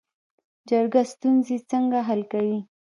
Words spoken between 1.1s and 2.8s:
ستونزې څنګه حل کوي؟